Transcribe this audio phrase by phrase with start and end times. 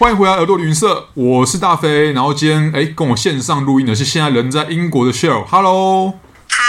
[0.00, 2.12] 欢迎回来耳朵旅行社，我是大飞。
[2.12, 6.64] 然后今天哎，跟我线上录音的是现在人在英国的 Cheryl，Hello，嗨，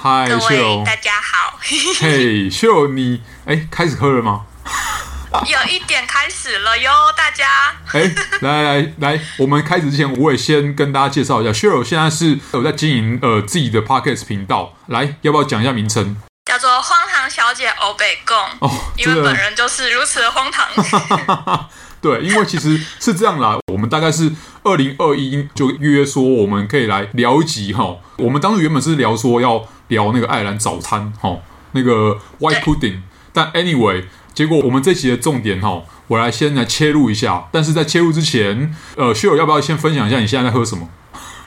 [0.00, 1.58] 嗨，Cheryl，大家好。
[1.98, 4.42] 嘿，Cheryl，你哎开始喝了吗？
[5.44, 7.74] 有一点开始了哟，大家。
[7.94, 16.16] 哎，来来来，我们开始之前，我也先跟大家介绍一下，Cheryl 现在是有在经营呃自己的 Podcast 频道，来，要不要讲一下名称？
[16.44, 21.68] 叫做荒唐小姐欧北贡哦，因为本人就是如此的荒唐。
[22.02, 24.30] 对，因为其实是这样啦， 我们大概是
[24.64, 27.96] 二零二一就约说我们可以来聊一集哈。
[28.16, 31.38] 我们当时原本是聊说要聊那个爱尔兰早餐哈，
[31.70, 32.98] 那个 white pudding，
[33.32, 37.48] 但 anyway，结果我们这集的重点哈，我来先来切入一下。
[37.52, 40.88] 但是在切入之前，呃，Cheryl 要不要先分享一下你现在在喝什么？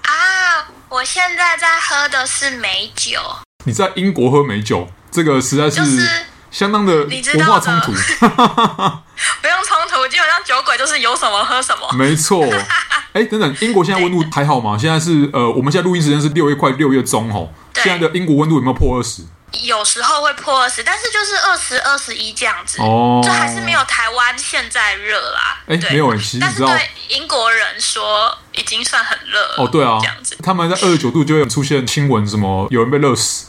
[0.04, 3.20] 啊，我现在在喝的是美酒。
[3.66, 6.08] 你在英国喝美酒，这个实在是
[6.50, 7.92] 相当的文化冲突。
[7.92, 9.55] 不用冲
[10.06, 11.92] 突，基本上酒鬼就是有什么喝什么。
[11.94, 12.46] 没错。
[13.14, 14.78] 哎，等等，英国现在温度还好吗？
[14.78, 17.50] 现在是呃，我们现在录音时间是六月快六月中哦。
[17.76, 19.22] 现在的英国温度有没有破二十？
[19.64, 22.82] 有时候会破二十，但是就是二十二十一这样子。
[22.82, 23.22] 哦。
[23.24, 25.62] 就还是没有台湾现在热啦。
[25.66, 29.56] 哎，没有，其实你知道，对英国人说已经算很热了。
[29.60, 30.38] 哦，对啊，这样子。
[30.44, 33.48] 他们在二十九度就会出现新闻，什么有人被热死。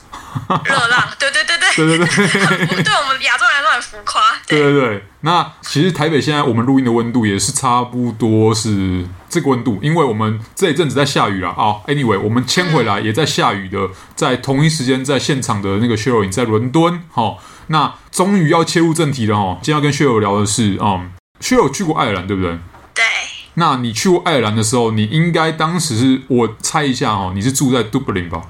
[0.65, 4.23] 热浪，对对对对，对对对， 对我们亚洲人来说很浮夸。
[4.47, 11.81] 对对对，那其实台北现在我们录音的温度也是差不多是这个温度，因为我们这一阵子在下雨了啊。
[11.87, 17.03] Anyway，我们迁回来也在下雨的，在同一时间在现场的那个 Sheryl 在伦敦。
[17.11, 19.59] 好，那终于要切入正题了哦。
[19.63, 22.59] 今天要跟 Sheryl 聊的是，嗯，Sheryl 去过爱尔兰对不对？
[22.95, 23.05] 对。
[23.55, 28.43] 那你去过爱尔兰的时候，你应该当时是我猜一下哦，你是住在 Dublin 吧？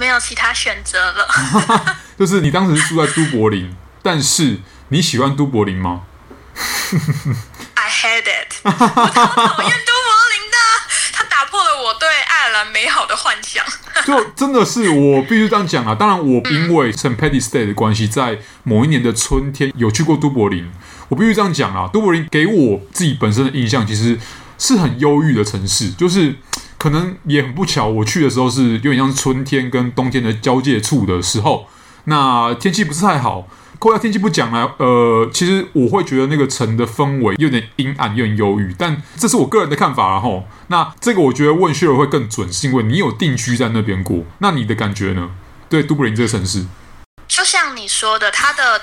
[0.00, 1.28] 没有其他选择了，
[2.18, 6.04] 就是你当时是住在都柏林，但是你喜欢都柏林吗
[7.74, 10.56] ？I hate it， 我讨厌都柏林的，
[11.12, 13.62] 它打破了我对爱尔兰美好的幻想。
[14.06, 15.94] 就真的是我必须这样讲啊！
[15.94, 17.16] 当然，我因为 St.
[17.16, 20.72] Paddy's Day 的关系，在某一年的春天有去过都柏林。
[21.08, 24.18] 我必须这样讲啊，都柏林给我自己本身的印象其实
[24.56, 26.36] 是很忧郁的城市，就是。
[26.80, 31.66] 可能也很不巧，我去的时候是有点像春天跟冬天的交界处的时候，
[32.04, 33.46] 那天气不是太好。
[33.78, 38.74] 扣掉天气不讲呢，呃，其实我会觉得那个城的氛围有点阴暗，有点忧郁。
[38.78, 44.24] 但这是我个人的看法，然后那这个我觉得问秀会更准，是因为你有定居在那边过。
[44.38, 45.30] 那你的感觉呢？
[45.68, 46.64] 对都柏林这个城市？
[47.28, 48.80] 就像你说的，它的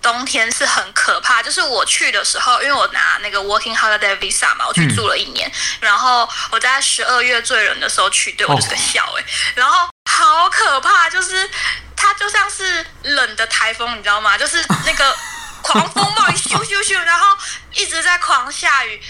[0.00, 1.11] 冬天是很可。
[1.52, 5.46] 就是我去的时候，因为我拿那个 Working Holiday Visa 嘛，我去住了一年。
[5.46, 5.52] 嗯、
[5.82, 9.22] 然后我在十二月最冷的时候去，对我就是个笑哎、欸。
[9.22, 9.26] 哦、
[9.56, 11.46] 然后好可怕，就是
[11.94, 14.38] 它就像是冷的台风，你知道吗？
[14.38, 15.14] 就是那个
[15.60, 17.36] 狂风 暴雨咻咻咻，然后
[17.74, 19.02] 一直在狂下雨。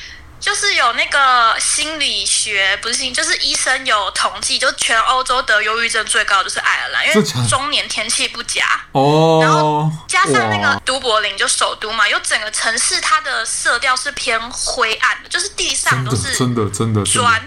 [0.42, 8.66] 就是有那个心理学，不是心，就是医生有统计，就全欧洲得忧郁症最高就是爱尔兰，因为中年天气不佳。
[8.91, 17.41] 哦，然后加上那个都柏林就首都嘛，有整个城市它的色调是偏灰暗的，就是地上都是真的真的砖，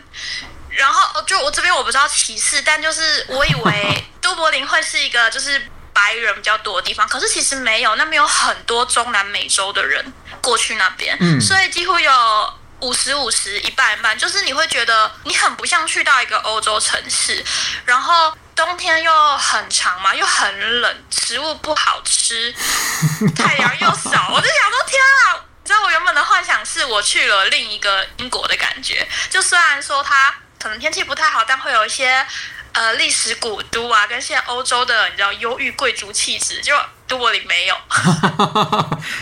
[0.69, 5.61] 然后就我这边我不知道歧视，但就是我以为 都柏林会是一个就是
[5.91, 12.53] 白人比较多的地方，可是其实没有，那边有很多中南美洲的人过去那边，嗯，所以几乎有。
[12.85, 17.43] 五十五十一半一半，就是你会觉得你很不像去到一个欧洲城市，
[17.83, 22.53] 然后冬天又很长嘛，又很冷，食物不好吃，
[23.35, 25.41] 太阳又少，我就想说天啊！
[25.63, 32.23] 你知道我原本的幻想是我去了另一个英国的感觉，就虽然说它可能天气不太好，但会有一些
[32.73, 36.79] 呃历史古都啊，跟现在欧洲的你知道忧郁贵族气质就。
[37.07, 37.75] 都柏林没有，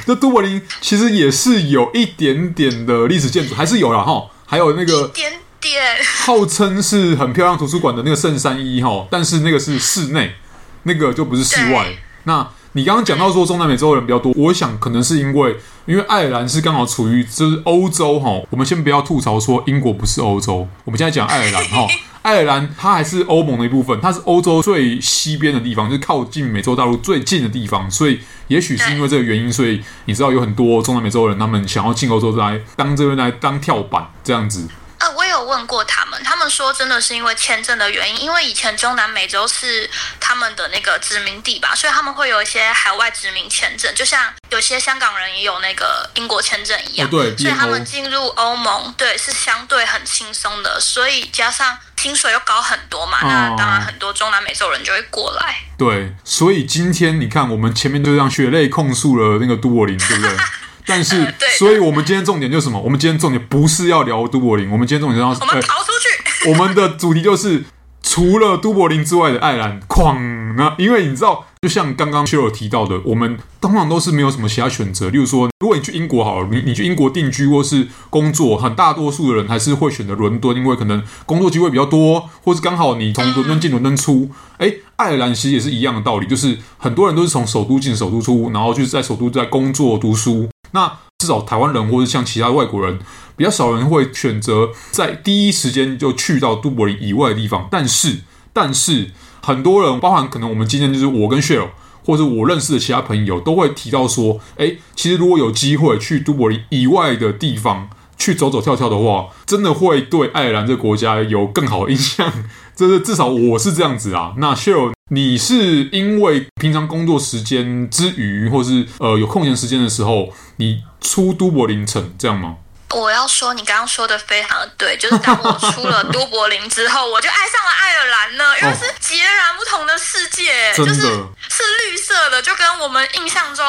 [0.06, 4.26] 这都柏林其实也是有一点点的历史建筑，还是有啦哈。
[4.46, 5.82] 还有那个一点点，
[6.24, 10.36] 号称是很漂亮图书馆的那个圣三一哈，但是那个是室内，
[10.84, 11.88] 那个就不是室外。
[12.26, 18.42] 那你刚刚讲到说中南美洲的人比较多，我想可能是因为因为爱尔兰是刚好处于就是欧洲哈。
[18.50, 21.88] 我们先不要吐槽说英国不是欧洲，我们现在讲爱尔兰哈。
[22.24, 34.68] 爱尔兰它还是欧盟的一部分，它是欧洲最西边的地方，就是靠近美洲大陆最近的地方，所以也许是因为这个原因，所以你知道有很多中南美洲人，他们想要进欧洲来当这边来当跳板这样子。
[35.04, 47.06] 呃，我有问过他们，他们说真的是因为签证的原因，因为以前中南美洲是他们的那个殖民地吧，所以他们会有一些海外殖民签证，就像有些香港人也有那个英国签证一样。
[47.06, 55.58] 哦，对，所以他们进入欧盟，对，是相对很轻松的，所以加上薪水又高很多嘛，那当然很多中南美洲人就会过来。
[55.78, 60.38] 对，所以今天你看，我们前面就这样血泪控诉了那个杜柏林，对不对？
[60.86, 62.80] 但是， 所以我们今天重点就是什么？
[62.80, 66.50] 我们今天重点不是要聊都柏林，我们今天重点是要我们逃出去。
[66.50, 67.64] 我们的主题就是
[68.02, 70.54] 除了都柏林之外的爱尔兰哐！
[70.56, 70.76] 那？
[70.78, 71.46] 因为你知道。
[71.64, 75.10] 就像刚刚 Cheryl 提到的，我们通常都是没有什么其他选择。
[75.10, 84.30] 例如说，如果你去英国好了，你你去英国定居或是工作，很大多数的人还是会选择伦敦，因为可能工作机会比较多，或是刚好你从伦敦进伦敦出。
[84.58, 90.50] 诶，爱尔兰其实也是一样的道理，就是很多人都是从首都进首都出，然后就是在首都在工作读书。
[90.74, 93.00] 那至少台湾人或者像其他外国人，
[93.36, 97.68] 比较少人会选择在第一时间就去到都柏林以外的地方。
[97.72, 98.20] 但是，
[98.54, 99.12] 但是。
[99.46, 101.72] 很多人，包含可能我们今天就是我跟 s h e r l
[102.06, 107.90] 或者我认识的其他朋友，都会提到说，诶，其实如果有机会去都柏林以外的地方
[108.24, 112.32] 去走走跳跳的话，真的会对爱尔兰这个国家有更好的印象。
[112.74, 114.34] 这是至少我是这样子啊。
[114.38, 122.56] 那 Shir，你是因为平常工作时间之余，或是呃有空闲时间的时候，你出都柏林城这样吗？
[122.94, 133.66] 我要说，你刚刚说的非常的对，就是当我出了都柏林之后，我就爱上了爱尔兰呢，因为是截然不同的世界，哦、就是是绿色的，就跟我们印象中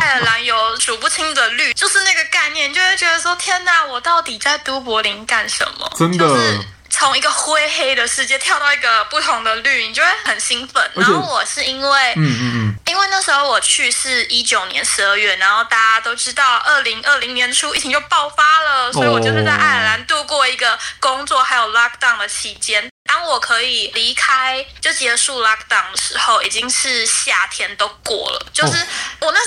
[0.00, 5.90] 爱尔兰有数不清的绿，就是那个概念，就会觉得说，天哪，我到底在都柏林干什么？
[5.96, 6.26] 真的。
[6.26, 6.60] 就是
[7.02, 10.88] 从一个灰黑的世界跳到一个不同的绿，你就会很兴奋。
[10.94, 22.88] 然后我是因为，嗯嗯嗯，因为那时候我去是一九年十二月，然后大家都知道，二零二零年初疫情就爆发了，所以我就是在爱尔兰度过一个工作还有 lockdown 的期间。
[23.04, 28.46] 当我可以离开就结束 lockdown 的时候，已经是夏天都过了。
[28.52, 28.78] 就是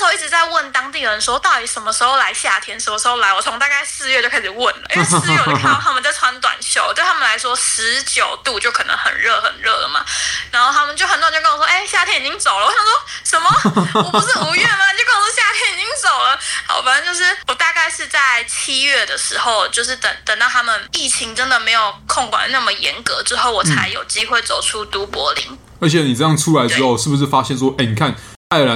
[0.05, 3.33] 候一直在问当地人说，到底什么时候来夏天，什么时候来？
[3.33, 10.05] 我从大概四月就开始问了，因为四月我就看到 他们在穿短袖，对他们来说十九度就可能很热很热了嘛。
[10.51, 12.67] 然后他们就很多人就跟我说，哎，夏天已经走了。
[12.67, 12.93] 我想说
[13.23, 14.01] 什么？
[14.03, 14.91] 我不是五月吗？
[14.91, 16.39] 你就跟我说夏天已经走了。
[16.67, 23.45] 好，反正就是我大概是在七月的时候，就是等等到他们疫情真的没有控管那么严格之后。
[23.55, 25.45] 我才有机会走出都柏林。
[25.49, 28.13] 嗯，而且你这样出来之后，是不是发现说，哎，你看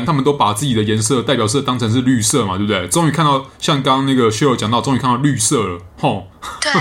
[0.05, 2.87] 他们都把自己的颜色代表色当成是绿色嘛，对不对？
[2.87, 6.27] 终于看到像刚刚那个秀儿讲到，终于看到绿色了，吼。
[6.61, 6.71] 对，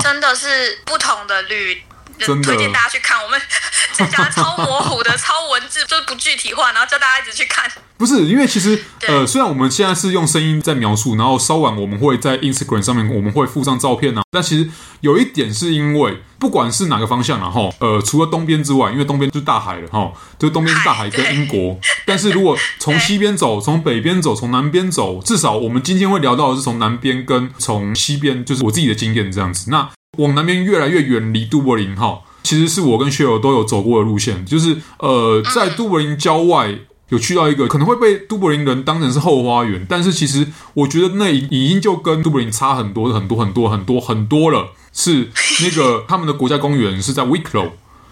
[0.00, 1.82] 真的是不同的绿。
[2.26, 3.40] 真的推荐大家去看，我们
[3.94, 7.70] 这讲的超模糊的、超文字，就是不具体化，然后叫大家一直去看。
[7.96, 14.68] 不是，因为其实呃，虽然我们现在是用声音在描述，然后稍晚我们会在 Instagram 上面我们会附上照片啊，但其实
[15.02, 21.78] 有一点是因为不管是哪个方向，然后呃，除了东边之外，因为东边就是大海了哈，就是东边是大海跟英 国。
[22.04, 29.70] 但是如果从西边走，从北边走，从南边走，至少我们今天会聊到的是从南边跟从西边，就是我自己的经验这样子。
[29.70, 29.88] 那
[30.18, 44.72] 往南边越来越远离都柏林哈，其实是我跟 Cheryl 都有走过的路线，就是呃，在都柏林郊外有去到一个可能会被都柏林人当成是后花园，但是其实我觉得那已经就跟都柏林差很多很多很多很多很多了。
[44.92, 45.30] 是
[45.64, 47.70] 那个他们的国家公园是在 Wicklow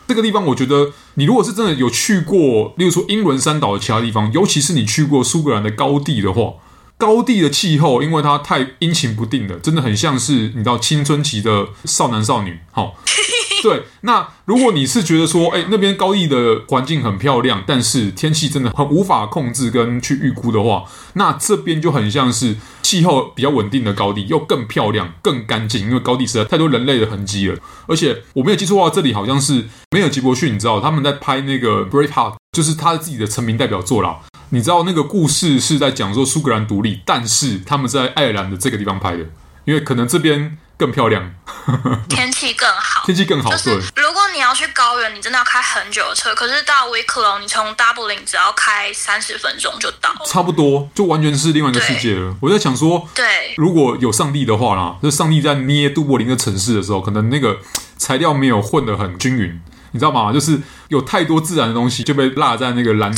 [0.09, 6.55] 这个地方，我觉得你如果是真的有去过，例如说英伦三岛的其他地方，尤其是你去过苏格兰的高地的话。
[7.01, 12.59] 高地的气候，因为它太阴晴不定了，真的很像是你知道青春期的少男少女。
[12.71, 12.95] 好，
[13.65, 13.85] 对。
[14.03, 20.85] 那如果你是觉得说，哎，那边高地的环境很漂亮，但是天气真的很无法控制跟去预估的话，
[21.15, 27.57] 那这边就很像是气候比较稳定的高地，又更漂亮、更干净，因为高地实在太多人类的痕迹了。
[27.87, 34.19] 而且我没有记错的话，这里好像是梅尔吉伯逊，你知道他们在拍那个《Braveheart》，就是他自己的成名代表作啦。
[34.53, 39.25] 你知道那个故事是在讲说苏格兰独立，但是他们在爱尔兰的这个地方拍的，
[39.65, 41.33] 因为可能这边更漂亮，
[42.11, 43.51] 天气更好，天气更好。
[43.51, 52.35] 就是如果你要去高原，你真的要开很久的车，可是到 Wicklow，你从 Dublin 只要开三十分钟就到，差不多就完全是另外一个世界了。
[52.41, 57.59] 我在想说，对，如果有上帝的话啦，就上帝在捏杜柏林的城市的时候，可能那个
[57.97, 59.61] 材料没有混得很均匀。
[59.93, 60.33] 你知道吗？
[60.33, 63.13] 就是有太多自然的东西就被落在那个篮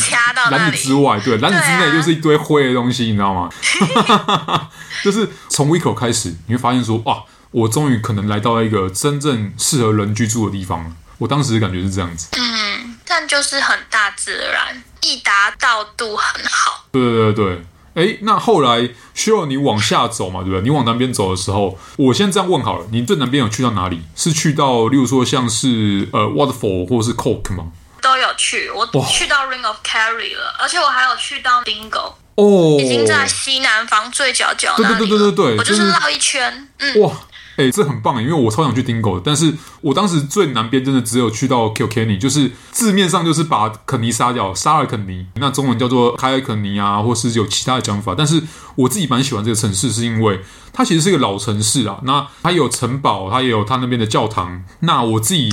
[0.50, 3.48] 篮子之外，对，篮子之内就是一堆灰的东西，你知道吗？
[5.02, 10.90] 就是从 Wicklow 开始，你会发现说，哇，我终于可能来到了一个真正适合人居住的地方了。
[11.18, 16.84] 我当时的感觉是这样子，嗯，但就是很大自然，易达到度很好。
[16.90, 17.64] 对对对对。
[17.94, 20.62] 哎，那后来需要你往下走嘛，对不对？
[20.62, 24.00] 你往南边走的时候，我先这样问好了，你最南边有去到哪里？
[24.16, 27.66] 是去到，例如说像是呃 Waterfall 或是 Cork 吗？
[28.00, 34.74] 都有去，我去到 Ring of Kerry 了，而且我还有去到 Dingle 哦，已经在西南方最角角。
[34.76, 36.68] 对对对对对对，我就是绕一圈。
[36.78, 37.12] 嗯，哇，
[37.62, 48.42] 哎，哎，这很棒，因为我超想去 Dingle 的，但是我当时最南边真的只有去到 Kilkenny，就是字面上就是把肯尼杀掉，杀了肯尼，那中文叫做开尔肯尼啊，或是有其他的讲法，但是
[48.74, 50.40] 我自己蛮喜欢这个城市，是因为
[50.72, 55.50] 它其实是一个老城市啊，那它有城堡，它也有它那边的教堂，那我自己。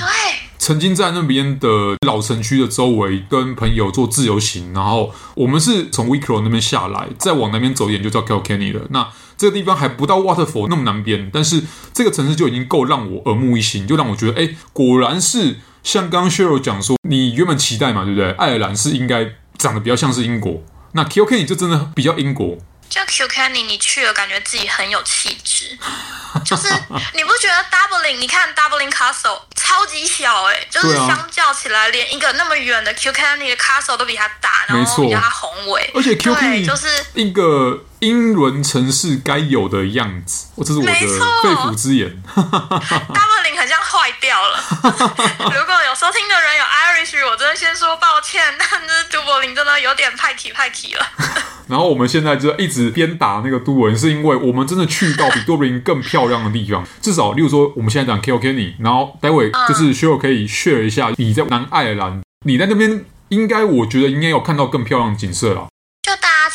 [0.62, 8.82] 曾经在那边的老城区的周围跟朋友做自由行，然后我们是从 Wicklow 那边下来，再往那边走一点就叫 Kilkenny 了。
[8.89, 9.08] 那
[9.39, 18.31] 这个地方还不到 Waterfall 那么南边，但是这个城市就已经够让我耳目一新，就让我觉得，哎，果然是像刚刚 Sheryl 讲说，你原本期待嘛，对不对？
[18.31, 22.58] 爱尔兰是应该长得比较像是英国，那 Kilkenny 就真的比较英国。
[22.89, 25.77] 就 Q Canny，你去了，感觉自己很有气质。
[26.43, 26.67] 就是
[27.13, 28.17] 你不觉得 Dublin？
[28.17, 35.91] 你看 Dublin Castle 超级小哎、欸，就是相较起来，连一个那么远的 Q Canny 的 Castle 都比它大，然后比它宏伟。
[35.96, 40.48] 而且 Kilkenny 就是一个英伦城市该有的样子。
[40.55, 42.24] 我这是我的肺腑之言。
[42.36, 43.55] Dublin
[44.29, 44.62] 掉了。
[45.57, 51.03] 如果有收听的人有 Irish，我真的先说抱歉，但是都柏林真的有点派气派气了。
[51.67, 56.86] 然后我们现在就一直边打那个都柏林，是因为我们真的去到比都柏林更漂亮的地方。
[57.01, 65.67] 至少，例如说，我们现在讲 Kilkenny，然后待会就是 Cheryl 可以 share 一下你在南爱尔兰，你在那边应该我觉得应该有看到更漂亮的景色了。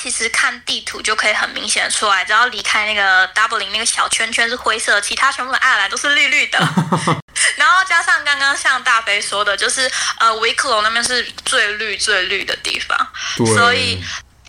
[0.04, 6.58] 其实看地图就可以很明显的出来，只要离开那个 Dublin 那个小圈圈是灰色，其他全部的爱尔兰都是绿绿的。
[7.56, 13.08] 然后加上刚刚像大飞说的，就是呃 Wicklow 那边是最绿最绿的地方，
[13.38, 13.98] 对所以。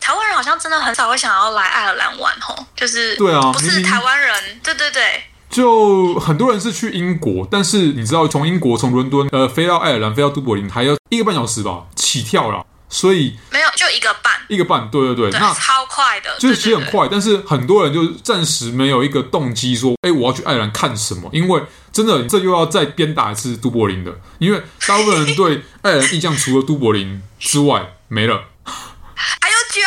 [0.02, 21.30] 台湾人好像真的很少会想要来爱尔兰玩吼，就是对啊，不是台湾人，对对对，就很多人是去英国，但是你知道从英国从伦敦呃飞到爱尔兰飞到都柏林还要一个半小时吧起跳了，所以没有就一个半一个半，对对对，对那超快的，就是其实很快，对对对，但是很多人就暂时没有一个动机说，哎，我要去爱尔兰看什么？
[21.32, 21.62] 因为
[21.92, 28.46] 真的这又要再鞭打一次都柏林的，因为大部分人对爱尔兰印象除了都柏林之外没了。
[29.18, 29.82] 还有酒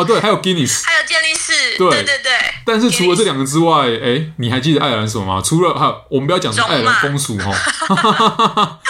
[0.00, 2.32] 哦，对，还有 Guinness，还有健力士，对对对对。
[2.66, 5.42] 但是除了这两个之外，哎，你还记得爱尔兰什么吗？
[5.42, 7.50] 除了哈，我们不要讲爱尔兰风俗哈。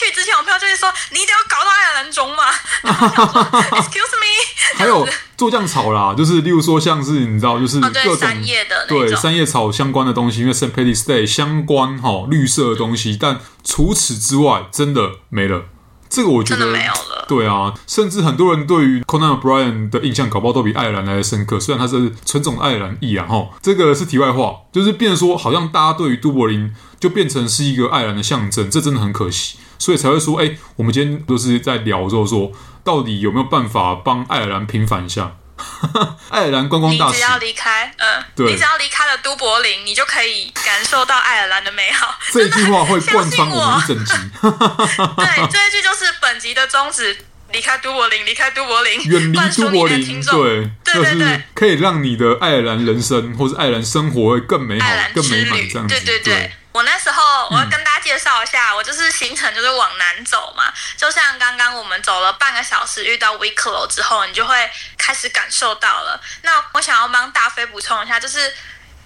[0.00, 2.44] 去之前，我朋友就会说，你一定要搞到爱尔兰中嘛。
[3.78, 4.30] Excuse me。
[4.80, 15.64] 还有做酱草啦，就是例如说，像是你知道，就是各种三叶的对三叶草相关的东西，因为 s a n t Paddy's Day 相关哈绿色的东西，但除此之外，真的没了。
[16.08, 17.24] 这个我觉得没有了。
[17.28, 21.60] 对啊，甚至很多人对于 Conan O'Brien 的印象，搞不好都比爱尔兰来的深刻。
[21.60, 29.58] 虽然他是纯种爱尔兰裔啊，哈，这个是题外话，就是变成说，好像大家对于都柏林就变成是一个爱尔兰的象征，这真的很可惜。
[29.78, 32.52] 所以才会说，哎，我们今天都是在聊之后说，
[32.84, 35.36] 到底有没有办法帮爱尔兰平反一下？
[36.30, 42.14] 爱尔兰观光大使，你只要离开，嗯，对，你只要离开了都柏林，你就可以感受到爱尔兰的美好。
[42.32, 44.12] 这句话会贯穿我们一整集。
[44.42, 47.16] 对， 这一句就是本集的宗旨：
[47.52, 50.22] 离开都柏林，离开都柏林，远离都柏林。
[50.22, 55.68] 对，对对对，可以让你的爱尔兰人生或是爱尔兰生活会更美好、更美满。
[55.68, 56.52] 这样子，对对对。
[56.72, 66.20] 我那时候，我要跟大家介绍一下，嗯、我就是行程就是往南走嘛，就像刚刚我们走了半个小时，遇到 Wicklow 之后，你就会开始感受到了。
[66.42, 68.54] 那我想要帮大飞补充一下，就是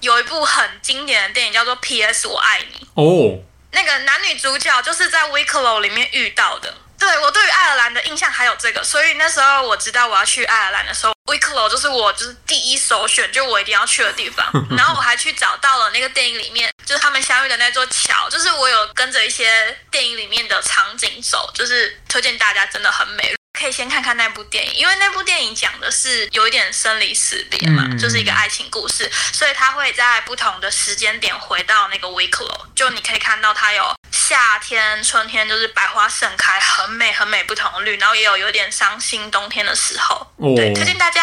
[0.01, 2.27] 有一部很经典的电影叫做《P.S.
[2.27, 3.41] 我爱你》哦，
[3.71, 6.73] 那个男女主角就是在 Wicklow 里面遇到的。
[6.97, 14.45] 对，我对于爱尔兰的印象还有这个，所以那时候我知道我要去爱尔兰的时候，Wicklow 就是我就是第一首选，就我一定要去的地方。
[14.75, 23.35] 然后我还去找到了那个电影里面，就是他们相遇的那座桥，就是我有跟着一些电影里面的场景走，就是推荐大家，真的很美。
[23.55, 40.27] 可以先看看那部电影，因为那部电影讲的是有一点生离死别嘛，嗯、就是一个爱情故事，所以他会在不同的时间点回到那个 Wicklow，就你可以看到它有夏天、春天，就是百花盛开，很美很美不同的绿，然后也有有点伤心冬天的时候。
[40.37, 41.21] 哦，对，推荐大家。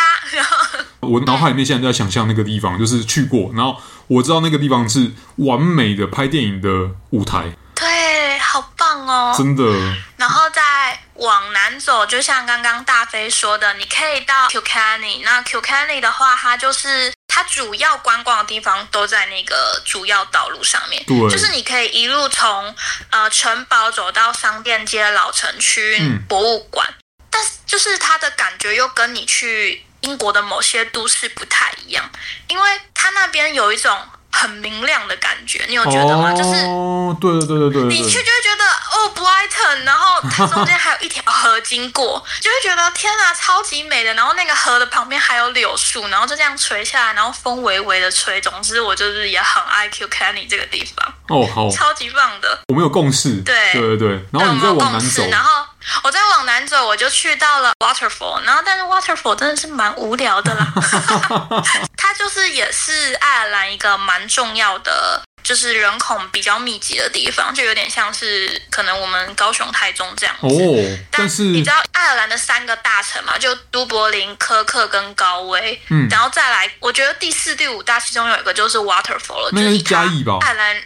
[1.01, 6.69] 我脑海里面现在在想象那个地方，就是去过，然后我知道那个地方是完美的拍电影的
[7.11, 7.57] 舞台。
[7.83, 9.65] 对，好棒哦，真的。
[10.17, 15.23] 然后再往南走，就像刚刚大飞说的，你可以到 Kilkenny。
[15.25, 21.03] 那 Kilkenny 的话，它就是它主要观光的地方都在那个主要道路上面。
[21.07, 22.73] 对，就是你可以一路从
[23.11, 26.89] 呃城堡走到商店街、老城区、嗯、博物馆，
[27.31, 32.09] 但是就是它的感觉又跟你去英国的某些都市不太一样，
[32.47, 34.07] 因为它那边有一种。
[34.33, 36.33] 很明亮的感觉，你有觉得吗？
[36.33, 36.51] 哦、就是
[37.21, 44.13] 对对对对对，你去就会觉得哦，Brighton，然后它中间还有一条河经过，就会觉得天哪，超级美的。
[44.15, 48.41] 然后那个河的旁边还有柳树，然后就这样垂下来，然后风微微的吹。
[48.41, 51.15] 总之，我就是也很 爱 Q Canny 这个地方。
[51.29, 52.61] 哦，好，超级棒的。
[52.69, 53.43] 我们有共识。
[53.43, 54.25] 对对对对。
[54.33, 55.65] 然后你再往南走，然后
[56.03, 58.43] 我再往南走，我就去到了 Waterfall。
[58.45, 60.73] 然后，但是 Waterfall 真的是蛮无聊的啦。
[61.97, 65.23] 它就是也是爱尔兰一个蛮重要的。
[65.43, 70.47] 就是人口比较密集的地方，就有点像是可能我们高雄、台中这样子。
[70.47, 73.37] 哦，但是你知道爱尔兰的三个大城嘛？
[73.37, 75.83] 就都柏林、科克跟高威。
[75.91, 80.39] 嗯，然后再来，我觉得第四、第五大其中有一个就是 Waterfall 了，那个是嘉义吧？
[80.43, 80.77] 爱尔兰。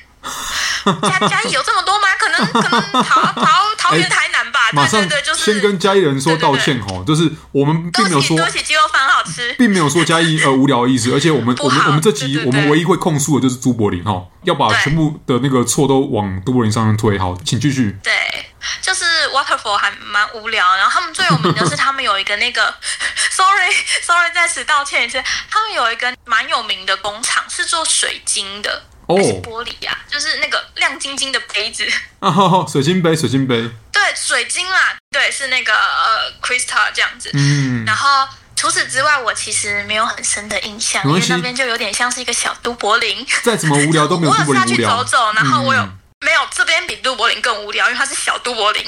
[1.02, 2.08] 嘉嘉义有这么多吗？
[2.18, 4.66] 可能可能桃桃桃园台南吧。
[4.66, 11.12] 欸、对对对，就是先跟嘉义人说道歉哈，就是我们并没有说，起，鸡肉饭很好吃，并没有说嘉义呃无聊的意思。
[11.12, 17.18] 而且我们我们我们这集我们唯一会控诉的就是朱柏林哈，要把全部的那个错都往朱柏林上面推。
[17.18, 17.96] 好，请继续。
[18.02, 18.12] 对，
[18.80, 20.76] 就是 Waterfall 还蛮无聊。
[20.76, 22.74] 然后他们最有名的是他们有一个那个，
[23.30, 28.84] sorry sorry，在此道歉一次，他们有一个蛮有名的工厂是做水晶的。
[29.06, 31.86] 哦，是玻璃呀、啊，就是那个亮晶晶的杯子
[32.20, 32.32] 啊，
[32.66, 33.54] 水晶杯，水晶杯，
[33.92, 37.30] 对，水晶啦，对，是那个呃，crystal 这样子。
[37.34, 44.90] 嗯，然后除此之外，我其实没有很深的印象，因为那边就有点像是一个小都柏林，再怎么无聊都没有都柏林无聊。
[44.96, 45.80] 我有下去走走，然后我有。
[45.80, 48.82] 嗯没有，这边比都柏林更无聊，因为它是小都柏林。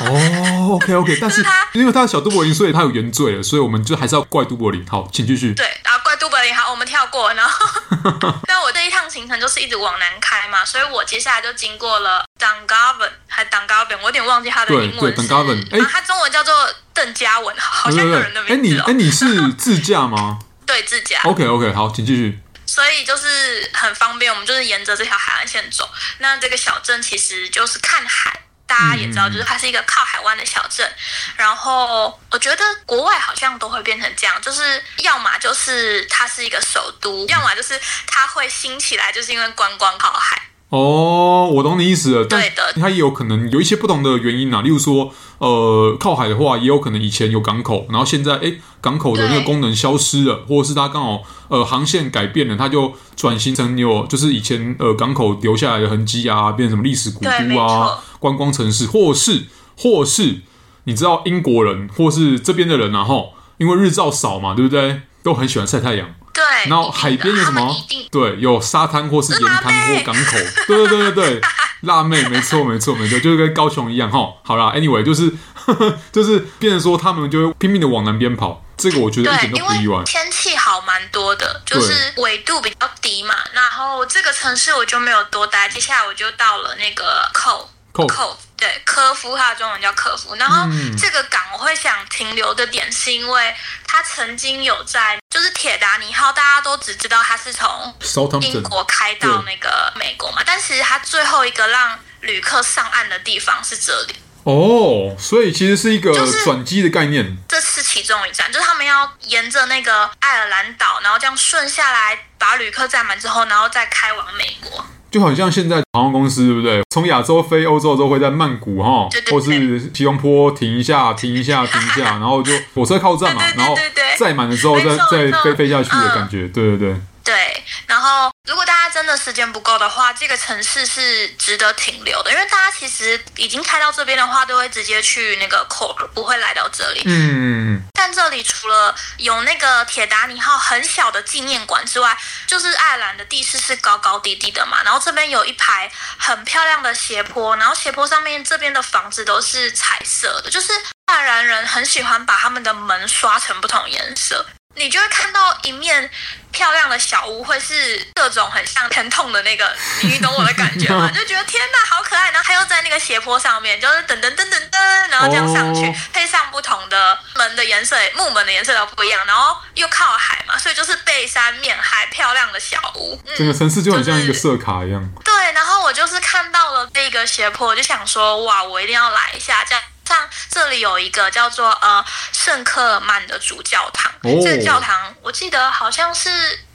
[0.00, 4.84] 哦，OK OK， 但是它因为它是小都柏林，所以它有原罪了，所以我们就还是要怪都柏林。
[4.88, 5.54] 好，请继续。
[5.54, 7.32] 对，然后怪都柏林，好，我们跳过。
[7.34, 7.66] 然后，
[8.48, 15.14] 那我这一趟行程就是一直往南开嘛，所以我接下来就经过了 Dungarvan，还 Dungarvan，我有点忘记它的英文。
[15.14, 16.52] 对，Dungarvan，哎，它中文叫做
[16.92, 18.84] 邓嘉文，好像有人的名字哦。
[18.88, 20.40] 哎，你哎，你是自驾吗？
[20.66, 21.20] 对，自驾。
[21.22, 22.40] OK OK，好，请继续。
[22.74, 25.88] 所以就是很方便，我们就是沿着这条海岸线走。
[26.18, 30.92] 那这个小镇其实就是看海，大家也知道，就是它是一个靠海湾的小镇。
[31.36, 40.42] 然后我觉得国外好像都会变成这样，就是要么就是它是一个首都，要么就是它会兴起来，就是因为观光靠海。
[40.70, 42.24] 哦，我懂你意思了。
[42.24, 59.44] 对的，它也有可能有一些不同的原因啊，例如说，呃，靠海的话，也有可能以前有港口，然后现在哎，港口的那个功能消失了，或者是它刚好呃航线改变了，它就转型成有就是以前呃港口留下来的痕迹啊，变成什么历史古都啊、观光城市，或是
[59.78, 60.40] 或是
[60.84, 65.02] 你知道英国人或是这边的人然后因为日照少嘛，对不对？
[65.22, 66.08] 都很喜欢晒太阳。
[66.34, 67.74] 对，然后海边有什么？
[68.10, 70.36] 对，有沙滩或是盐滩或港口。
[70.66, 71.40] 对对对对对，
[71.82, 74.18] 辣妹，没错没错没错，就是跟高雄一样哈。
[74.42, 80.02] 好啦，anyway，就是呵呵 就是变成说他们就会拼命的往南边跑，这个我觉得一点都不意外。
[80.04, 83.34] 天气好蛮多的，就是纬度比较低嘛。
[83.52, 90.34] 然后这个城市我就没有多待，接下来我就到了那个 Cove Cove 对，科夫，它的中文叫科夫。
[90.36, 90.66] 然后
[90.98, 93.54] 这个港我会想停留的点，是因为
[93.86, 97.92] 它曾经有在，就是铁达尼号，大家都只知道它是从
[98.40, 104.14] 英国开到那个美国嘛，但其实它最后一个让旅客上岸的地方是这里。
[104.44, 106.12] 哦，所以其实是一个
[106.44, 107.36] 转机的概念。
[107.48, 114.86] 这是其中一站，就是他们要沿着那个爱尔兰岛，然后这样顺下来，把旅客载满之后，然后再开往美国。
[115.14, 116.82] 就好像现在航空公司，对不对？
[116.90, 123.76] 从亚洲飞欧洲的时候，会在曼谷哈，或是吉隆坡停一下，停一下， 停一下，然后就火车靠站嘛，然后
[124.18, 126.96] 载满了之后再再飞飞下去的感觉，对对对。
[127.24, 137.02] 对，然后如果大家真的时间不够的话，这个城市是值得停留的，因为大家其实已经开到这边的话，都会直接去那个 Cork，不会来到这里。
[137.06, 142.14] 嗯，但这里除了有那个铁达尼号很小的纪念馆之外，
[142.46, 150.70] 就是爱尔兰的地势是高高低低的嘛，然后这边有一排很漂亮的斜坡，然后斜坡上面这边的房子都是彩色的，就是
[151.06, 154.44] 爱尔兰人很喜欢把他们的门刷成不同颜色。
[154.76, 156.10] 你就会看到一面
[156.50, 161.10] 漂亮的小屋，会是各种很像疼痛的那个，你懂我的感觉吗？
[161.14, 162.30] 就觉得天哪，好可爱！
[162.30, 173.20] 然后它又在那个斜坡上面，就是噔噔噔噔噔，然后这样上去，配上不同的门的颜色，木门的颜色都不一样，然后又靠海嘛，所以就是背山面海，漂亮的小屋。
[173.26, 175.00] 嗯，整个城市就很像一个色卡一样。
[175.00, 179.82] 就是，对，然后我就是看到了这个斜坡，我就想说，哇，我一定要来一下这样。
[180.06, 186.30] 像这里有一个叫做呃圣克曼的主教堂，哦，这个教堂我记得好像是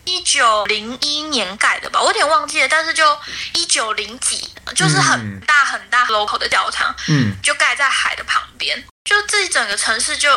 [0.05, 3.17] 一九零一年盖的吧，我有点忘记了，但是就
[3.53, 10.29] 一九零几，就是很大很大 local 的教堂，嗯，就盖在海的旁边，就这一整个城市就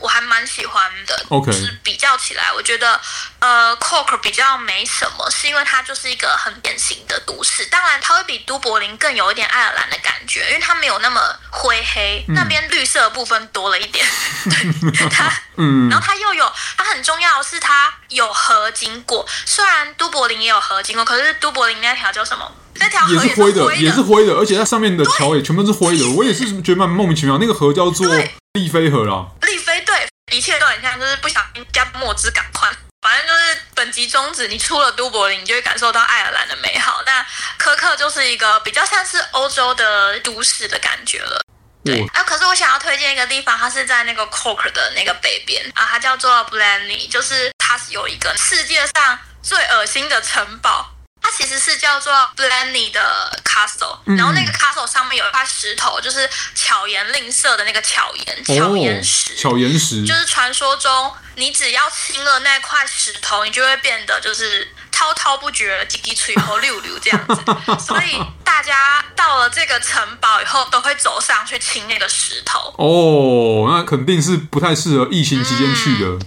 [0.00, 1.26] 我还蛮喜欢的。
[1.28, 3.00] OK，就是比较起来，我觉得
[3.40, 7.66] 呃，Cork 比较没什么，是因为它就是一个很典型的都市。
[7.66, 14.06] 当然，它会比都柏林更有一点爱尔兰的感觉，因为它没有那么灰黑，嗯、那边绿色的部分多了一点。
[14.48, 19.26] 对，它， 嗯，然后它又有，它很重要的是它有河经过。
[19.44, 22.50] 虽然都柏林也有河经过，可是都柏林那条叫什么？
[22.80, 26.08] 那条河也是灰的，也是灰的，而且它上面的桥也全部是灰的。
[26.10, 27.36] 我也是觉得蛮莫名其妙。
[27.38, 28.06] 那个河叫做
[28.54, 29.26] 利菲河啦。
[29.42, 32.74] 利菲对，一切都很像，就是不小心加墨汁感宽。
[33.00, 37.00] 反正就是本集宗旨，你出了都柏林，你就会感受到爱尔兰的美好。
[37.06, 37.24] 那
[37.56, 41.40] 科克就是一个比较像是欧洲的都市的感觉了。
[41.84, 50.90] 对啊，可是我想要推荐一个地方，它是在那个 Cork 的那个北边啊，它叫做 Blenny，就是它是有一个世界上最恶心的城堡。
[51.20, 64.68] 它其实是叫做 Blenny 的 Castle，然后那个 Castle 上面有一块石头，就是巧言令色的那个巧言巧言石，巧言石就是传说中你只要亲了那块石头，你就会变得就是。
[64.90, 67.36] 滔滔不绝，叽叽吹和溜溜这样子，
[67.78, 72.74] 所以大家到了这个城堡以后，都会走上去亲那个石头。
[72.76, 76.06] 哦，那肯定是不太适合疫情期间去的。
[76.08, 76.20] 嗯。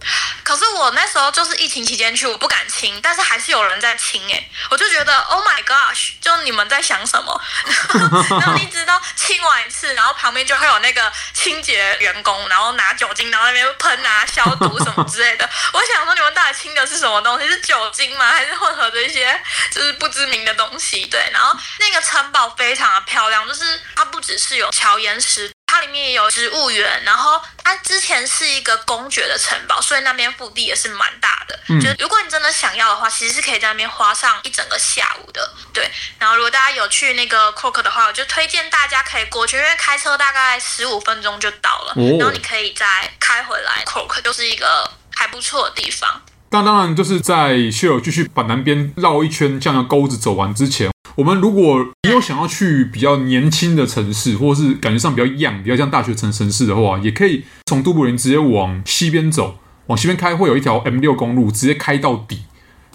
[0.93, 7.41] 那时候就是疫情期间去，我不敢亲，但是还是有人在亲哎，我就觉得 Oh my gosh，就你们在想什么？
[8.39, 15.49] 然后你知道亲完一次，然后旁边就会有那个清洁员工，然后拿酒精，然后那边喷啊消毒什么之类的。
[15.73, 17.47] 我想说，你们到底亲的是什么东西？
[17.47, 18.32] 是酒精吗？
[18.32, 18.51] 还是？
[18.62, 21.19] 混合着一些就是不知名的东西，对。
[21.34, 27.01] 然后那个城堡非常的漂亮，就是它不只是有巧岩石，它里面也有植物园。
[27.05, 31.57] 然后它之前是一个公爵的城堡，所以那边腹地也是蛮大的。
[31.69, 35.49] 嗯，就是如果你真的想要的话，其实是可以在那边花上一整个下午的。
[35.71, 35.89] 对。
[36.19, 41.93] 然后如果大家有去那个 Cork 的话，我就推荐大家可以过去，因为开车大概十五分钟就到了。
[41.95, 42.17] 哦。
[42.19, 46.21] 然后你可以再开回来，Cork 就是一个还不错的地方。
[46.53, 62.43] 那当然，就是在 Shell 继续把南边绕一圈这样的钩子走完之前，我们如果你有想要去比较年轻的城市，或是感觉上比较 young、比较像大学城城市的话，也可以从都柏林直接往西边走，往西边开会有一条 M 六公路，直接开到底，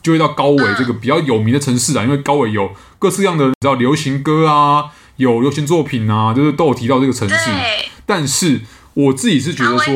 [0.02, 2.04] 就会到高维这个比较有名的城市啊。
[2.04, 7.36] 因为高维有各式各样的，你知道流行歌啊，有流行作品啊，就是都有提到这个城市。
[8.06, 8.62] 但是
[8.94, 9.94] 我自己是觉得说，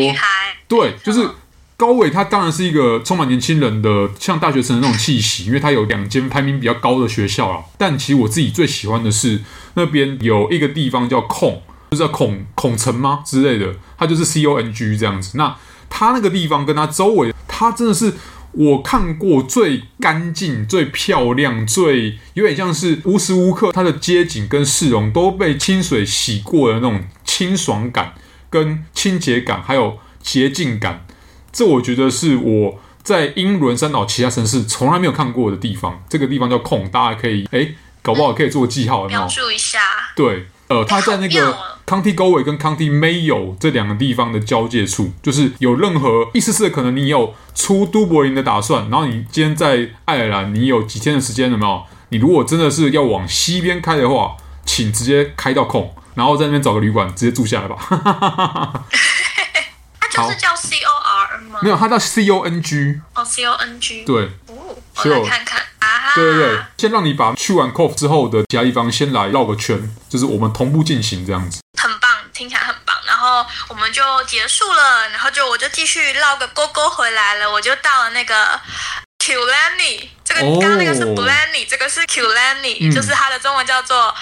[0.68, 1.28] 对，就是。
[1.80, 7.64] 高维它当然是一个充满年轻人的像大学生的那种气息，因为它有两间排名比较高的学校啦。
[7.78, 9.40] 但其实我自己最喜欢的是
[9.72, 11.62] 那边有一个地方叫孔，
[11.92, 15.38] 就是叫孔孔城吗之类的，它就是 C O N G 这样子。
[15.38, 15.56] 那
[15.88, 18.12] 它那个地方跟它周围，它真的是
[18.52, 28.12] 我看过最干净、最漂亮、最有点像是无时无刻它的街景跟市容都被清水洗过的那种清爽感、
[28.50, 31.06] 跟清洁感，还有洁净感。
[31.52, 36.02] 这我觉得是我在英伦三岛其他城市从来没有看过的地方。
[36.08, 37.68] 这个地方叫孔，大家可以哎，
[38.02, 39.20] 搞不好可以做个记号，有没有？
[39.20, 39.80] 标注一下。
[40.14, 51.82] 对，呃，它在那个 County Galway 跟 County Mayo 这两个地方的交界处，就是有任何一丝丝的可能，你有出都柏林的打算，然后你今天在爱尔兰，你有几天的时间，有没有？
[52.10, 57.76] 你如果真的是要往西边开的话，请直接开到孔，然后在那边找个旅馆直接住下来吧。
[60.00, 61.09] 它就是叫 C O R
[61.60, 61.62] 吗？
[61.62, 63.00] 没有，它叫 C O N G。
[63.14, 64.04] 哦，C O N G。
[64.04, 64.24] 对。
[64.46, 66.14] 哦，我来看看啊。
[66.14, 71.60] 对对对，先让你把去完 Cork 之后的其他地方先来绕个圈，就是我们同步进行这样子。
[71.80, 72.96] 很棒，听起来很棒。
[73.06, 78.60] 然后我们就结束了，然后就我就继续绕个勾勾回来了，我就到了那个
[79.18, 80.08] Killarney。
[80.24, 84.14] 这个刚刚那个是 Blenny，这个是 Killarney，嗯，就是它的中文叫做。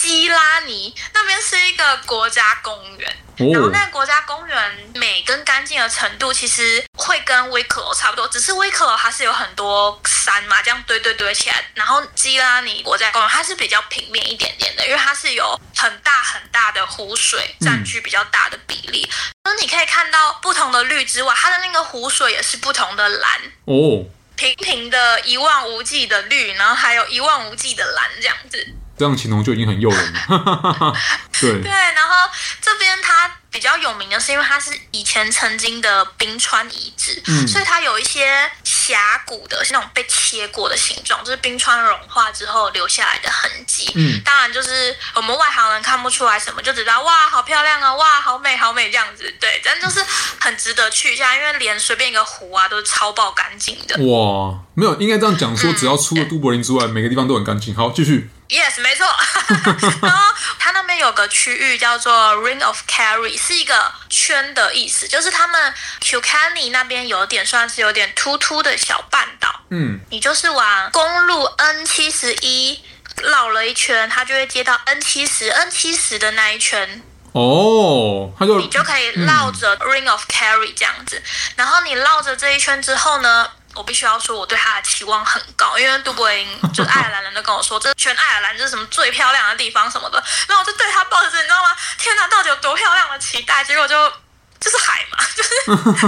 [0.00, 19.06] 基拉尼那边是一个国家公园，哦、然后那个国家公园美跟干净的程度其实会跟威克罗差不多，只是威克罗它是有很多山嘛，这样堆堆堆起来，然后基拉尼国家公园它是比较平面一点点的，因为它是有很大很大的湖水占据比较大的比例，
[19.44, 23.38] 那、嗯、你可以看到不同的绿之外，它的那个湖水也是不同的蓝。
[23.66, 24.02] 哦，
[24.34, 28.66] 平平的一望无际的绿，然后还有一望无际的蓝这样子。
[29.00, 30.94] 这样形容就已经很诱人了。
[31.40, 38.28] 对对，然后这边它比较有名的是，因为它是以前曾经的冰川遗址，嗯，所以它有一些
[38.62, 43.90] 峡谷的，是那种被切过的形状，就是冰川融化之后留下来的痕迹。
[43.94, 49.34] 嗯，当然就是我们外行人看不出来什么，就知道哇，好漂亮啊，哇，好美，好美这样子。
[49.40, 50.04] 对，但就是
[50.38, 53.96] 很值得去一下，因为连随便一个湖啊都是超爆干净的。
[54.04, 57.74] 哇，没有，应该这样讲说，只要出了都柏林之外，嗯，每个地方都很干净。
[57.74, 58.28] 好，继续。
[58.50, 59.06] Yes，没错。
[60.02, 69.48] 然后它那边有个区域叫做 Ring of Kerry，是一个圈的意思，就是他们 Kilkenny 那边有点算是有点突突的小半岛。
[69.70, 72.82] 嗯，你就是往公路 N 七十一
[73.22, 77.02] 绕了一圈，它就会接到 N 七十 N 七十的那一圈。
[77.32, 81.22] 哦，它就你就可以绕着 Ring of Kerry 这样子，嗯、
[81.54, 91.76] 然后你绕着这一圈之后呢，我必须要说我对他的期望很高，因为杜柏林就是爱尔兰人都跟我说，这全爱尔兰这是什么最漂亮的地方什么的，然后我就对它抱着，你知道吗？
[91.98, 93.62] 天哪，到底有多漂亮的期待？
[93.64, 94.12] 结果就。
[94.60, 95.50] 就是海嘛， 就是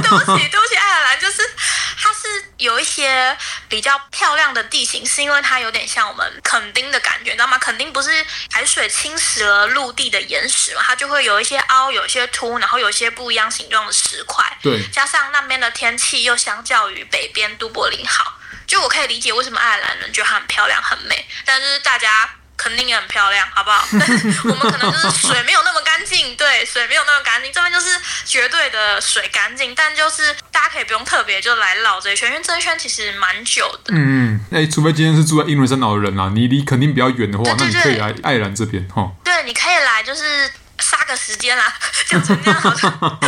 [0.03, 1.41] 对不起， 对不起，爱尔兰就是
[1.97, 3.37] 它是有一些
[3.69, 7.59] 比较漂亮的地形，是因为它有点像我们垦丁的感觉，你知道吗？
[7.59, 8.11] 垦丁不是
[8.51, 14.45] 海水侵蚀了陆地的岩石嘛，它就会有一些凹，有一些凸，然后有一些不一样形状的石块。
[14.63, 22.29] 对，加上那边的天气又相较于北边都柏林好，就我可以理解为什么爱尔兰人觉得它很漂亮、很美，但是大家。
[22.57, 23.87] 肯定也很漂亮，好不好？
[23.99, 27.53] 但 是我们可能就是水没有那么干净，对，水没有那么干净。
[27.53, 33.93] 这边就是绝对的水干净，但就是大家可以不用特别就来绕这一圈，因为这一圈其实蛮久的。
[33.95, 39.11] 嗯嗯，哎，除非今天是住在英伦三岛的人啊，你离肯定比较远的话，那你可以来爱尔兰这边哈。
[39.25, 41.73] 对，你可以来，就是杀个时间啦，
[42.07, 42.91] 讲成这样好像。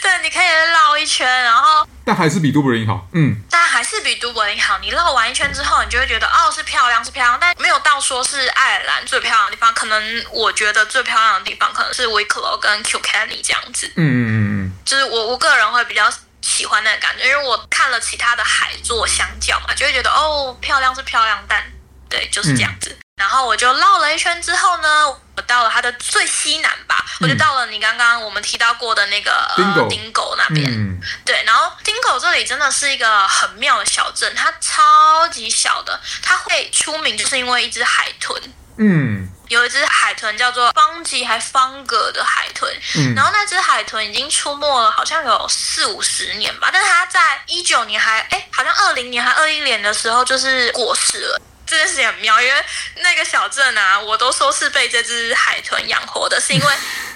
[0.00, 1.86] 对，你可以绕一圈，然后。
[2.04, 4.78] 但还是比都柏林好，嗯，但还是比都柏林好。
[4.80, 9.72] 你绕完一圈之后，你就会觉得哦，是漂亮，是漂亮，但没有到说是爱尔兰最漂亮的地方。
[9.74, 21.62] 可能我觉得最漂亮的地方可能是 Wicklow 跟 Kilkenny 这样子，嗯嗯嗯，就是我我个人会比较喜欢那个感觉，因为我看了其他的海作相较嘛，就会觉得哦，漂亮是漂亮，但
[22.08, 22.96] 对，就是这样子。
[23.22, 29.48] 然后我就绕了一圈之后呢，我到了它的最西南吧，嗯、我就到了你刚刚我们提到过的那个
[29.88, 30.68] 丁狗那边。
[30.68, 38.42] 嗯、对，然后丁狗这里真的是一个很妙的小镇，它超级小的，它会出名就是因为一只海豚。
[38.76, 51.40] 嗯，有一只海豚叫做方吉还方格的海豚，嗯，然后那只海豚已经出没了，好像有四五十年吧，但是它在一九年还哎，好像二零年还二一年的时候就是过世了。
[51.72, 52.64] 这件事情很妙，因为
[52.96, 56.74] 那个小镇啊，我都说是被这只海豚养活的，是因为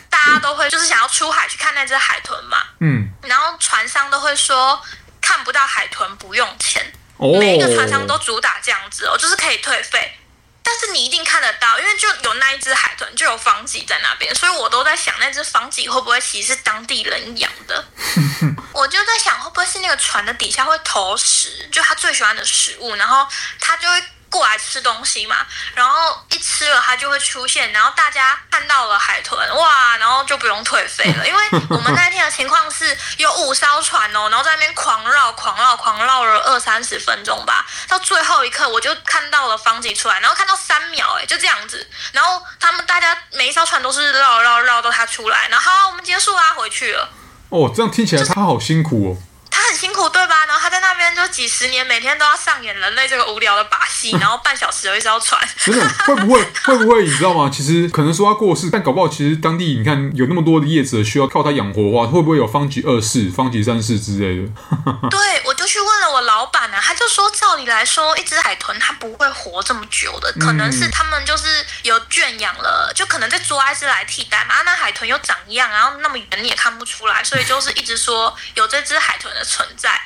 [0.08, 4.82] 大家都会就是想要出海去看那只海豚嘛，嗯，然后船商都会说
[5.20, 10.18] 看不到海豚不用钱，哦，每一个船商都主打这样子哦，就是可以退费，
[10.62, 17.84] 但是你一定看得到，因为就有那一只海豚，就有方吉在那边，所以我都在想那只方吉会不会其实是当地人养的，
[18.72, 23.28] 我就在想会不会是那个船的底下会投食，就他最喜欢的食物，然后
[23.60, 24.02] 他就会。
[24.30, 25.36] 过来吃东西嘛，
[25.74, 47.08] 然后一吃了它就会出现，然后大家看到了海豚，哇，然后就不用退费了， 因为我们那天的情况是有五艘船哦，然后在那边狂绕、狂绕、狂绕了二三十分钟吧，到最后一刻我就看到了方吉出来，然后看到三秒，哎，就这样子，然后他们大家每一艘船都是绕绕绕到它出来，然后好，我们结束啊，回去了。
[47.48, 49.16] 哦，这样听起来他好辛苦哦。
[49.56, 50.44] 他很辛苦，对吧？
[50.46, 55.40] 然后他在那边就几十年，每天都要上演人类这个无聊的把戏，然后半小时有一艘船。
[55.64, 57.50] 真的会不会 会不会你知道吗？
[57.50, 64.52] 其实可能说他过世，但搞不好其实当地你看有那么多的业者需要靠他养活的话，会不会有方吉二世、方吉三世之类的？
[65.08, 74.62] 对，我就去问了我老板啊，他就说照理来说，一只海豚它不会活这么久的，可能是他们就是有圈养了，就可能在抓一只来替代嘛。
[74.62, 80.00] 那海豚又长一样，然后那么远你也看不出来，所以就是一直说有这只海豚的存在，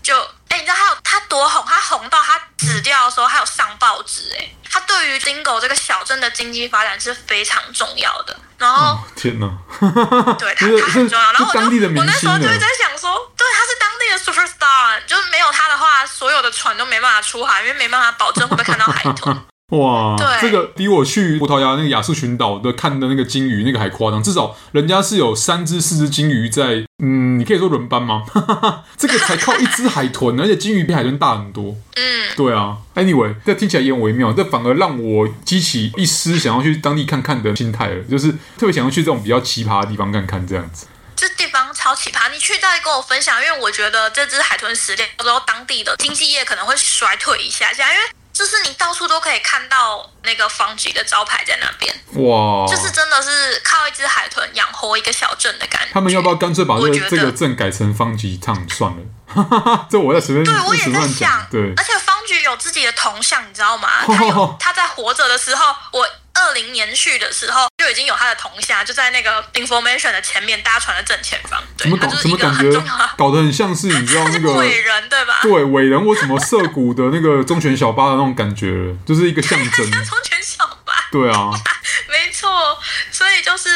[0.00, 0.16] 就
[0.48, 1.64] 哎、欸，你知道他有他多红？
[1.66, 8.38] 他红到他死掉的时候，还有上报纸哎，他对于丁狗这个小镇的经济发展是非常重要的。
[8.58, 9.46] 然后、哦、天哪，
[10.38, 11.32] 对 他他很重要。
[11.32, 19.38] 然后我就我那时候就会在想说，对，他是当地的 superstar，就是没有他的话，所有的船都没办法出海，因为没办法保证会不会看到海豚。
[19.72, 28.22] 哇，这个比我去葡萄牙那个亚速群岛的看的那个鲸鱼那个还夸张，至少人家是有三只四只鲸鱼在，嗯，你可以说轮班吗？
[28.96, 31.74] 这个才靠一只海豚，而且鲸鱼比海豚大很多。
[31.96, 32.76] 嗯，对啊。
[32.94, 40.86] Anyway，这听起来也很微妙，这反而让我激起一丝想要去当地看看的心态了，就是特别想要去这种比较奇葩的地方看看这样子。
[41.16, 48.04] 这地方超奇葩，你去再跟我分享，因为我觉得这只海豚死掉之后，当地的经济业可能会衰退一下下，因为。
[48.36, 52.66] 就是你到处都可以看到那个方局的招牌在那边，哇！
[52.66, 55.88] 就是真的是靠一只海豚养活一个小镇的感觉。
[55.94, 59.86] 他们要不要干脆把这个这个镇改成方吉汤算了？
[59.88, 61.72] 这我在随便对，我也在想，对。
[61.78, 63.88] 而且方局有自己的铜像，你知道吗？
[64.06, 66.06] 他有 他在活着的时候，我。
[66.36, 71.62] 二零年去的时候就已经有他的铜像，就在那个 information 的前面，搭船的正前方。
[71.76, 72.08] 对，怎么搞？
[72.08, 72.70] 怎么感觉
[73.16, 75.40] 搞得很像是你知道那个 伟人对吧？
[75.42, 79.84] 对，伟人或什么涩谷的那个忠犬小八的那种感觉，就是一个象征。
[79.90, 80.94] 像忠犬小八。
[81.10, 81.50] 对啊，
[82.08, 82.78] 没错，
[83.10, 83.68] 所以就是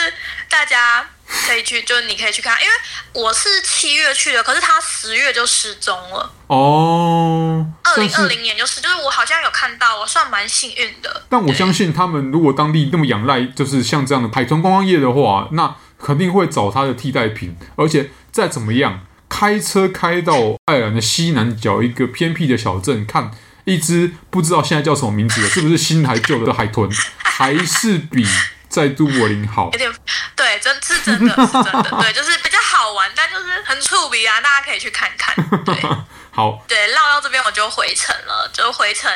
[0.48, 1.08] 大家
[1.46, 6.32] 可以去，就是你可以去看，因为我是七月去的，可是他十月就失踪了。
[6.48, 11.22] 哦，二零二零年就是，就是我好像有看到，我算蛮幸运的。
[11.28, 23.30] 但我相信他们如果当地那么仰赖，就是像这样的海豚观光业的话，那肯定会找他的替代品，而且再怎么样，开车开到爱尔兰的西南角一个偏僻的小镇看。
[23.66, 28.24] 一只不知道现在叫什么名字的，是不是新还旧的海豚，还是比
[28.70, 29.64] 在都柏林好？
[29.72, 29.92] 有点
[30.36, 35.34] 对，真是真的，是真的，对，就是比较好玩，但就是很触鼻啊，大家可以去看看。
[35.64, 35.74] 对，
[36.30, 39.10] 好，对，绕到这边我就回程了，就回程。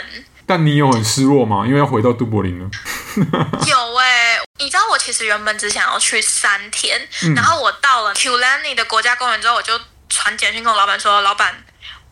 [0.46, 1.64] 但你有很失落吗？
[1.64, 2.68] 因为要回到杜柏林了。
[3.66, 11.64] 有哎、欸，你知道我其实原本只想要去三天，嗯、然后我到了 Kulani 的国家公园之后，我就传简讯跟我老板说，老板。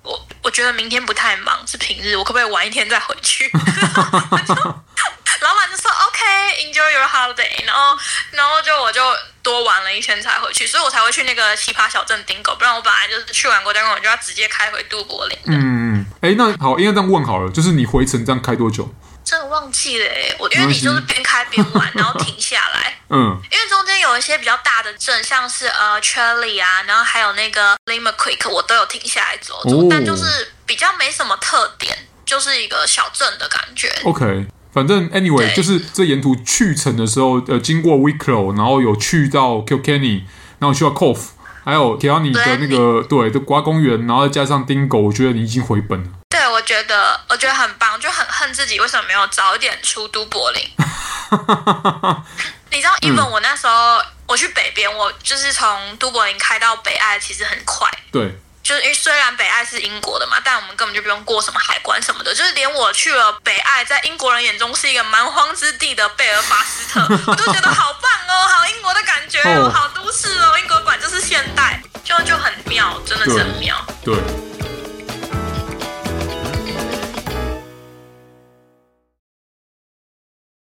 [0.05, 3.49] 我我觉得明天不太忙，是平日，我可不可以晚一天再回去？
[5.43, 7.97] 老板就说 OK，enjoy、okay, your holiday，然后
[8.31, 9.03] 然后就我就
[9.43, 15.39] 多玩了一天才回去，所以我才会去那个奇葩小镇 Dingle，不然我本来就是去完国家公园就要直接开回杜柏林。
[15.47, 18.89] 嗯嗯，哎，那好，应该这样问好了，就是你回程这样开多久？
[19.25, 22.99] 真的忘记了哎，我因为你就是边开边玩，然后停下来。
[23.09, 33.89] 嗯，因为中间有一些比较大的镇，像是呃 Charlie 啊，然后还有那个 Limerick，我都有停下来走走，哦、但就是比较没什么特点，就是一个小镇的感觉。
[34.05, 40.23] OK，反正 anyway，就是这沿途去程的时候，呃，经过 Wicklow，然后有去到 Kilkenny，
[40.59, 41.21] 然后去到 Cobh，
[41.65, 46.09] 还有 Killarney 的那个对的国家公园，然后再加上 Dingle，我觉得你已经回本了。
[46.31, 50.63] 对，我觉得我觉得很棒，就很恨自己为什么没有早点出都柏林。
[52.73, 57.87] 你知道，even 我那时候、嗯、我去北边，我就是从都柏林开到北爱，其实很快。
[58.11, 62.35] 对，就是因为虽然北爱是英国的嘛，但我们根本就不用过什么海关什么的。
[62.35, 73.77] 就是连我去了北爱，在英国人眼中是一个蛮荒之地的贝尔法斯特，我都觉得好棒哦，好英国的感觉哦，好都市哦，英国馆就是现代，就就很妙，真的是很妙。
[74.05, 74.15] 对。
[74.15, 74.62] 对